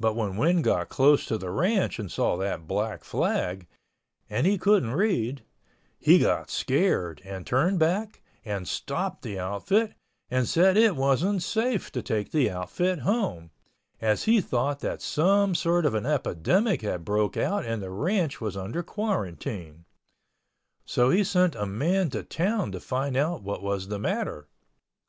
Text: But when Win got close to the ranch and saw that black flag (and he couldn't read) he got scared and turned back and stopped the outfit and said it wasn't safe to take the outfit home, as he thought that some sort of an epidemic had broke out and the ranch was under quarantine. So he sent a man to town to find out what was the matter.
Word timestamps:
But 0.00 0.16
when 0.16 0.36
Win 0.36 0.62
got 0.62 0.88
close 0.88 1.24
to 1.26 1.38
the 1.38 1.52
ranch 1.52 2.00
and 2.00 2.10
saw 2.10 2.36
that 2.38 2.66
black 2.66 3.04
flag 3.04 3.68
(and 4.28 4.44
he 4.44 4.58
couldn't 4.58 4.90
read) 4.96 5.44
he 5.96 6.18
got 6.18 6.50
scared 6.50 7.22
and 7.24 7.46
turned 7.46 7.78
back 7.78 8.20
and 8.44 8.66
stopped 8.66 9.22
the 9.22 9.38
outfit 9.38 9.94
and 10.28 10.48
said 10.48 10.76
it 10.76 10.96
wasn't 10.96 11.44
safe 11.44 11.92
to 11.92 12.02
take 12.02 12.32
the 12.32 12.50
outfit 12.50 12.98
home, 12.98 13.52
as 14.00 14.24
he 14.24 14.40
thought 14.40 14.80
that 14.80 15.00
some 15.00 15.54
sort 15.54 15.86
of 15.86 15.94
an 15.94 16.04
epidemic 16.04 16.82
had 16.82 17.04
broke 17.04 17.36
out 17.36 17.64
and 17.64 17.80
the 17.80 17.90
ranch 17.92 18.40
was 18.40 18.56
under 18.56 18.82
quarantine. 18.82 19.84
So 20.84 21.10
he 21.10 21.22
sent 21.22 21.54
a 21.54 21.64
man 21.64 22.10
to 22.10 22.24
town 22.24 22.72
to 22.72 22.80
find 22.80 23.16
out 23.16 23.44
what 23.44 23.62
was 23.62 23.86
the 23.86 24.00
matter. 24.00 24.48